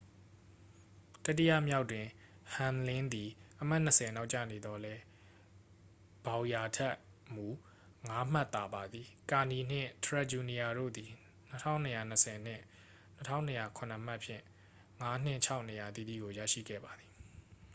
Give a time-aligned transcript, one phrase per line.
[1.25, 2.07] တတိယမြောက်တွင်
[2.53, 3.29] ဟမ်လင်းသည်
[3.61, 5.01] အမှတ်နှစ်ဆယ် နောက်ကျနေသော်လည်း
[6.25, 6.95] ဘောင်ယာ ထက်
[7.33, 7.47] မူ
[8.07, 11.09] ငါးမှတ်သာပါသည် ကာနီနှင့် ထရက်ဂျူနီယာတို့သည်
[11.51, 12.63] 2,220 နှင့်
[13.27, 14.43] 2,207 မှတ်ဖြင့်
[15.01, 17.11] ငါးနှင့်ခြောက် နေရာအသီးသီးကို ရရှိခဲ့ပါသည်